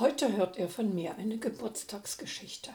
[0.00, 2.70] Heute hört ihr von mir eine Geburtstagsgeschichte.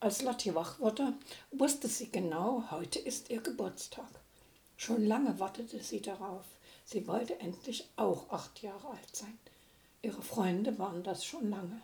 [0.00, 1.14] Als Lotti wach wurde,
[1.52, 4.08] wusste sie genau, heute ist ihr Geburtstag.
[4.76, 6.44] Schon lange wartete sie darauf.
[6.84, 9.38] Sie wollte endlich auch acht Jahre alt sein.
[10.02, 11.80] Ihre Freunde waren das schon lange.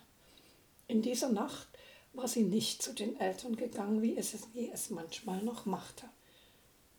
[0.88, 1.68] In dieser Nacht
[2.12, 6.06] war sie nicht zu den Eltern gegangen, wie es, wie es manchmal noch machte.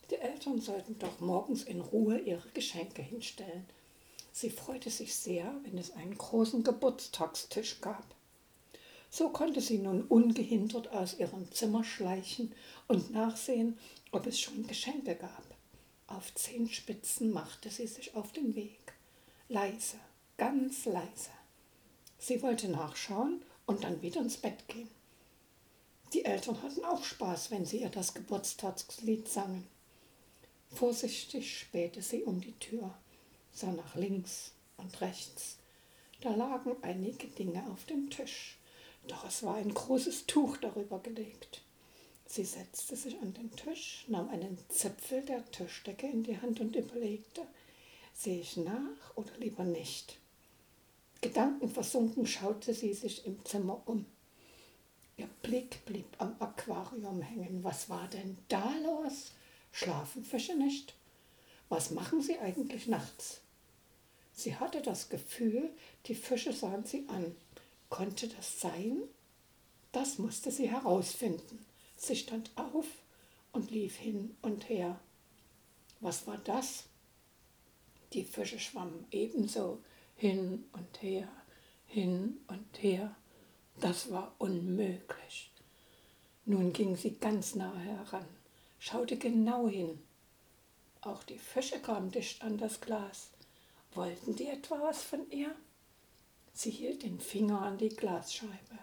[0.09, 3.65] Die Eltern sollten doch morgens in Ruhe ihre Geschenke hinstellen.
[4.31, 8.05] Sie freute sich sehr, wenn es einen großen Geburtstagstisch gab.
[9.09, 12.53] So konnte sie nun ungehindert aus ihrem Zimmer schleichen
[12.87, 13.77] und nachsehen,
[14.11, 15.43] ob es schon Geschenke gab.
[16.07, 18.93] Auf Zehenspitzen machte sie sich auf den Weg.
[19.49, 19.97] Leise,
[20.37, 21.31] ganz leise.
[22.17, 24.89] Sie wollte nachschauen und dann wieder ins Bett gehen.
[26.13, 29.67] Die Eltern hatten auch Spaß, wenn sie ihr das Geburtstagslied sangen.
[30.69, 32.93] Vorsichtig spähte sie um die Tür,
[33.53, 35.57] sah nach links und rechts.
[36.21, 38.57] Da lagen einige Dinge auf dem Tisch
[39.07, 41.61] doch es war ein großes Tuch darüber gelegt.
[42.25, 46.75] Sie setzte sich an den Tisch, nahm einen Zipfel der Tischdecke in die Hand und
[46.75, 47.41] überlegte,
[48.13, 50.17] sehe ich nach oder lieber nicht?
[51.19, 54.05] Gedankenversunken schaute sie sich im Zimmer um.
[55.17, 57.63] Ihr Blick blieb am Aquarium hängen.
[57.63, 59.33] Was war denn da los?
[59.71, 60.95] Schlafen Fische nicht?
[61.71, 63.39] Was machen sie eigentlich nachts?
[64.33, 65.71] Sie hatte das Gefühl,
[66.05, 67.33] die Fische sahen sie an.
[67.87, 69.03] Konnte das sein?
[69.93, 71.65] Das musste sie herausfinden.
[71.95, 72.87] Sie stand auf
[73.53, 74.99] und lief hin und her.
[76.01, 76.89] Was war das?
[78.11, 79.81] Die Fische schwammen ebenso
[80.17, 81.29] hin und her,
[81.85, 83.15] hin und her.
[83.79, 85.53] Das war unmöglich.
[86.43, 88.27] Nun ging sie ganz nahe heran,
[88.77, 89.99] schaute genau hin.
[91.01, 93.31] Auch die Fische kamen dicht an das Glas.
[93.93, 95.55] Wollten die etwa was von ihr?
[96.53, 98.77] Sie hielt den Finger an die Glasscheibe.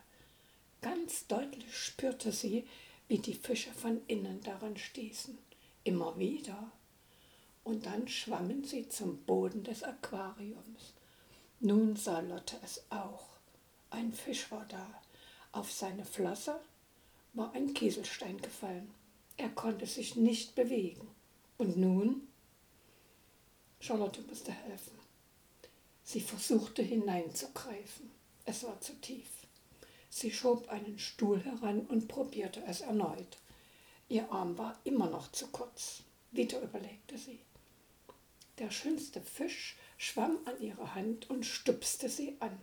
[0.81, 2.67] Ganz deutlich spürte sie,
[3.07, 5.39] wie die Fische von innen daran stießen.
[5.85, 6.73] Immer wieder.
[7.63, 10.95] Und dann schwammen sie zum Boden des Aquariums.
[11.61, 13.27] Nun sah Lotte es auch.
[13.91, 15.03] Ein Fisch war da.
[15.53, 16.61] Auf seine Flosse
[17.33, 18.93] war ein Kieselstein gefallen.
[19.37, 21.09] Er konnte sich nicht bewegen.
[21.59, 22.29] Und nun?
[23.81, 24.99] Charlotte musste helfen.
[26.05, 28.11] Sie versuchte hineinzugreifen.
[28.45, 29.29] Es war zu tief.
[30.09, 33.39] Sie schob einen Stuhl heran und probierte es erneut.
[34.09, 36.03] Ihr Arm war immer noch zu kurz.
[36.31, 37.41] Wieder überlegte sie.
[38.59, 42.59] Der schönste Fisch schwamm an ihre Hand und stupste sie an.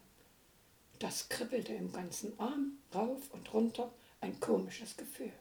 [1.00, 3.91] Das kribbelte im ganzen Arm, rauf und runter,
[4.22, 5.34] ein komisches Gefühl.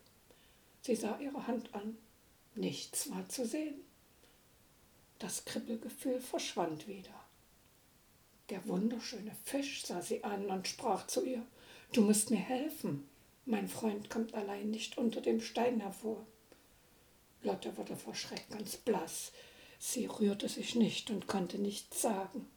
[0.83, 1.97] Sie sah ihre Hand an.
[2.55, 3.81] Nichts war zu sehen.
[5.19, 7.15] Das Kribbelgefühl verschwand wieder.
[8.51, 11.45] Der wunderschöne Fisch sah sie an und sprach zu ihr,
[11.93, 13.09] Du musst mir helfen,
[13.47, 16.27] mein Freund kommt allein nicht unter dem Stein hervor.
[17.43, 19.33] Lotte wurde vor Schreck ganz blass.
[19.79, 22.49] Sie rührte sich nicht und konnte nichts sagen.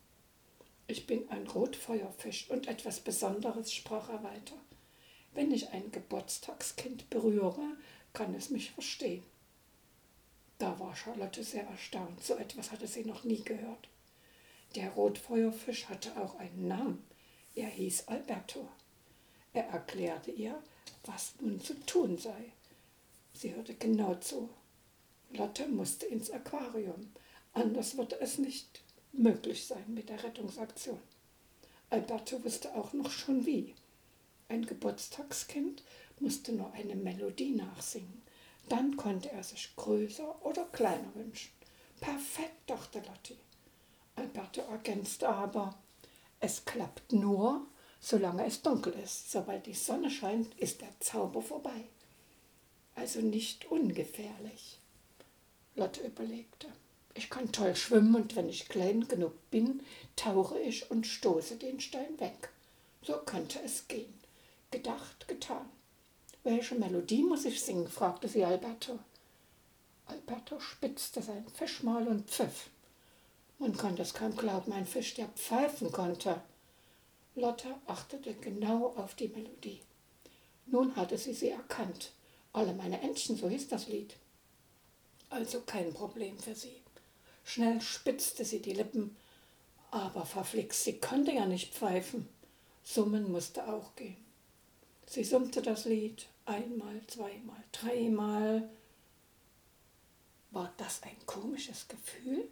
[0.87, 4.55] Ich bin ein Rotfeuerfisch und etwas Besonderes, sprach er weiter.
[5.33, 7.75] Wenn ich ein Geburtstagskind berühre,
[8.13, 9.23] kann es mich verstehen.
[10.57, 12.23] Da war Charlotte sehr erstaunt.
[12.23, 13.89] So etwas hatte sie noch nie gehört.
[14.75, 17.03] Der Rotfeuerfisch hatte auch einen Namen.
[17.55, 18.67] Er hieß Alberto.
[19.53, 20.61] Er erklärte ihr,
[21.05, 22.51] was nun zu tun sei.
[23.33, 24.49] Sie hörte genau zu.
[25.31, 27.11] Lotte musste ins Aquarium,
[27.53, 28.81] anders würde es nicht
[29.13, 30.99] möglich sein mit der Rettungsaktion.
[31.89, 33.73] Alberto wusste auch noch schon wie.
[34.49, 35.83] Ein Geburtstagskind
[36.19, 38.21] musste nur eine Melodie nachsingen.
[38.69, 41.51] Dann konnte er sich größer oder kleiner wünschen.
[41.99, 43.37] Perfekt, dachte Lotti.
[44.15, 45.77] Alberto ergänzte aber,
[46.39, 47.65] es klappt nur,
[47.99, 49.31] solange es dunkel ist.
[49.31, 51.85] Sobald die Sonne scheint, ist der Zauber vorbei.
[52.95, 54.79] Also nicht ungefährlich.
[55.75, 56.67] Lotte überlegte.
[57.13, 59.81] Ich kann toll schwimmen und wenn ich klein genug bin,
[60.15, 62.49] tauche ich und stoße den Stein weg.
[63.01, 64.13] So könnte es gehen.
[64.69, 65.69] Gedacht, getan.
[66.47, 67.89] Welche Melodie muss ich singen?
[67.89, 68.97] fragte sie Alberto.
[70.05, 72.69] Alberto spitzte sein Fischmaul und pfiff.
[73.59, 76.41] Man konnte es kaum glauben, ein Fisch, der pfeifen konnte.
[77.35, 79.81] Lotte achtete genau auf die Melodie.
[80.67, 82.13] Nun hatte sie sie erkannt.
[82.53, 84.15] Alle meine Entchen, so hieß das Lied.
[85.29, 86.81] Also kein Problem für sie.
[87.43, 89.17] Schnell spitzte sie die Lippen,
[89.91, 92.29] aber verflixt, sie konnte ja nicht pfeifen.
[92.85, 94.26] Summen musste auch gehen.
[95.09, 98.69] Sie summte das Lied einmal, zweimal, dreimal.
[100.51, 102.49] War das ein komisches Gefühl?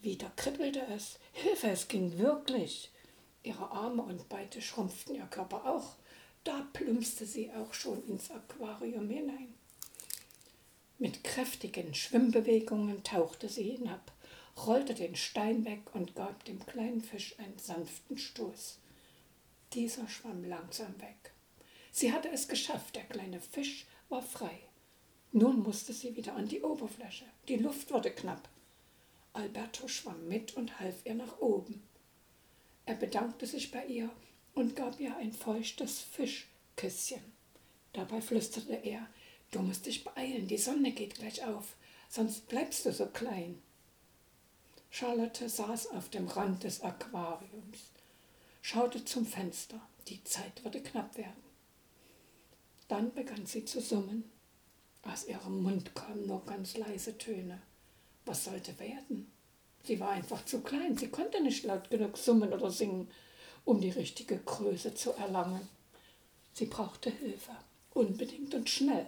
[0.00, 1.18] Wieder kribbelte es.
[1.32, 2.90] Hilfe, es ging wirklich.
[3.42, 5.96] Ihre Arme und beide schrumpften ihr Körper auch.
[6.44, 9.54] Da plumpste sie auch schon ins Aquarium hinein.
[10.98, 14.12] Mit kräftigen Schwimmbewegungen tauchte sie hinab,
[14.66, 18.78] rollte den Stein weg und gab dem kleinen Fisch einen sanften Stoß.
[19.74, 21.35] Dieser schwamm langsam weg.
[21.98, 24.58] Sie hatte es geschafft, der kleine Fisch war frei.
[25.32, 27.24] Nun musste sie wieder an die Oberfläche.
[27.48, 28.50] Die Luft wurde knapp.
[29.32, 31.82] Alberto schwamm mit und half ihr nach oben.
[32.84, 34.10] Er bedankte sich bei ihr
[34.52, 37.32] und gab ihr ein feuchtes Fischküsschen.
[37.94, 39.08] Dabei flüsterte er,
[39.50, 41.76] du musst dich beeilen, die Sonne geht gleich auf,
[42.10, 43.62] sonst bleibst du so klein.
[44.90, 47.90] Charlotte saß auf dem Rand des Aquariums,
[48.60, 51.45] schaute zum Fenster, die Zeit würde knapp werden.
[52.88, 54.30] Dann begann sie zu summen.
[55.02, 57.60] Aus ihrem Mund kamen nur ganz leise Töne.
[58.24, 59.30] Was sollte werden?
[59.84, 60.96] Sie war einfach zu klein.
[60.96, 63.08] Sie konnte nicht laut genug summen oder singen,
[63.64, 65.68] um die richtige Größe zu erlangen.
[66.52, 67.52] Sie brauchte Hilfe,
[67.94, 69.06] unbedingt und schnell.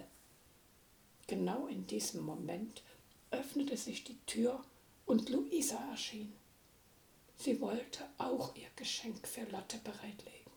[1.26, 2.82] Genau in diesem Moment
[3.30, 4.62] öffnete sich die Tür
[5.06, 6.32] und Luisa erschien.
[7.36, 10.47] Sie wollte auch ihr Geschenk für Lotte bereitlegen.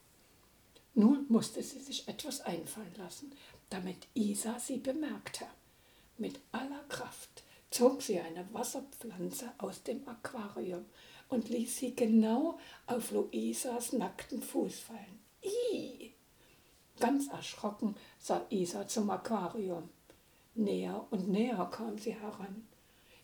[0.94, 3.32] Nun musste sie sich etwas einfallen lassen,
[3.70, 5.46] damit Isa sie bemerkte.
[6.18, 10.86] Mit aller Kraft zog sie eine Wasserpflanze aus dem Aquarium
[11.30, 15.20] und ließ sie genau auf Luisas nackten Fuß fallen.
[15.42, 16.12] Ih!
[17.00, 19.90] Ganz erschrocken sah Isa zum Aquarium.
[20.54, 22.68] Näher und näher kam sie heran.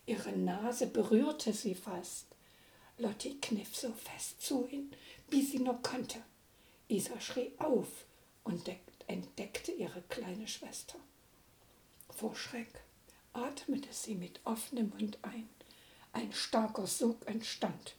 [0.06, 2.26] Ihre Nase berührte sie fast.
[2.96, 4.90] Lotti kniff so fest zu hin,
[5.28, 6.18] wie sie nur konnte.
[6.88, 8.06] Isa schrie auf
[8.44, 8.68] und
[9.06, 10.98] entdeckte ihre kleine Schwester.
[12.08, 12.82] Vor Schreck
[13.34, 15.48] atmete sie mit offenem Mund ein.
[16.12, 17.94] Ein starker Sog entstand.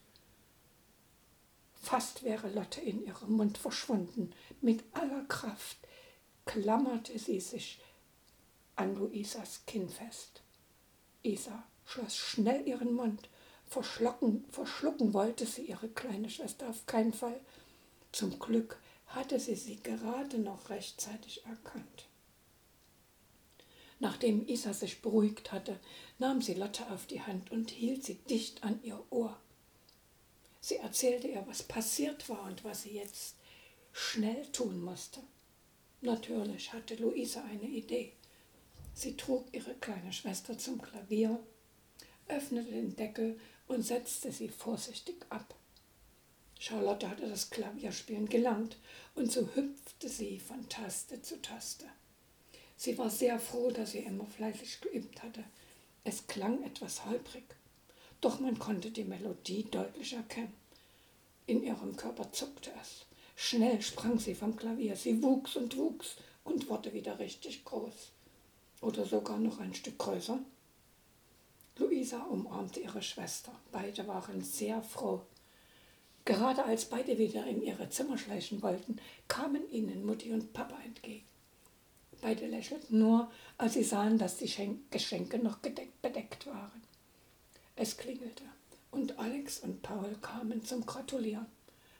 [1.80, 4.32] Fast wäre Lotte in ihrem Mund verschwunden.
[4.60, 5.78] Mit aller Kraft
[6.44, 7.80] klammerte sie sich
[8.76, 10.42] an Luisas Kinn fest.
[11.22, 13.28] Isa schloss schnell ihren Mund.
[13.66, 17.40] Verschlucken, verschlucken wollte sie ihre kleine Schwester auf keinen Fall.
[18.12, 22.08] Zum Glück hatte sie sie gerade noch rechtzeitig erkannt.
[23.98, 25.78] Nachdem Isa sich beruhigt hatte,
[26.18, 29.38] nahm sie Lotte auf die Hand und hielt sie dicht an ihr Ohr.
[30.60, 33.36] Sie erzählte ihr, was passiert war und was sie jetzt
[33.92, 35.20] schnell tun musste.
[36.00, 38.12] Natürlich hatte Luisa eine Idee.
[38.94, 41.38] Sie trug ihre kleine Schwester zum Klavier,
[42.28, 45.54] öffnete den Deckel und setzte sie vorsichtig ab.
[46.62, 48.76] Charlotte hatte das Klavierspielen gelernt
[49.14, 51.86] und so hüpfte sie von Taste zu Taste.
[52.76, 55.42] Sie war sehr froh, dass sie immer fleißig geübt hatte.
[56.04, 57.44] Es klang etwas holprig,
[58.20, 60.52] doch man konnte die Melodie deutlich erkennen.
[61.46, 63.06] In ihrem Körper zuckte es.
[63.36, 64.96] Schnell sprang sie vom Klavier.
[64.96, 68.12] Sie wuchs und wuchs und wurde wieder richtig groß.
[68.82, 70.38] Oder sogar noch ein Stück größer.
[71.78, 73.52] Luisa umarmte ihre Schwester.
[73.72, 75.22] Beide waren sehr froh.
[76.24, 78.96] Gerade als beide wieder in ihre Zimmer schleichen wollten,
[79.28, 81.24] kamen ihnen Mutti und Papa entgegen.
[82.20, 86.82] Beide lächelten nur, als sie sahen, dass die Geschenke noch bedeckt waren.
[87.76, 88.44] Es klingelte
[88.90, 91.46] und Alex und Paul kamen zum Gratulieren.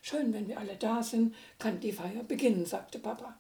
[0.03, 3.37] Schön, wenn wir alle da sind, kann die Feier beginnen, sagte Papa.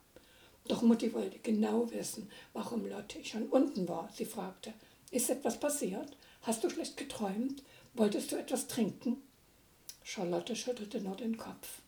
[0.68, 4.08] Doch Mutti wollte genau wissen, warum Lotte schon unten war.
[4.14, 4.72] Sie fragte,
[5.10, 6.16] ist etwas passiert?
[6.42, 7.62] Hast du schlecht geträumt?
[7.94, 9.16] Wolltest du etwas trinken?
[10.12, 11.82] Charlotte schüttelte nur den Kopf.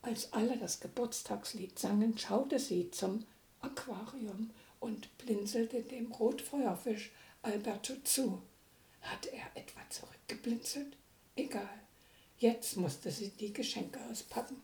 [0.00, 3.26] Als alle das Geburtstagslied sangen, schaute sie zum
[3.60, 4.48] Aquarium
[4.78, 7.10] und blinzelte dem Rotfeuerfisch
[7.42, 8.40] Alberto zu.
[9.02, 10.96] Hatte er etwa zurückgeblinzelt?
[11.36, 11.68] Egal.
[12.38, 14.56] Jetzt musste sie die Geschenke auspacken.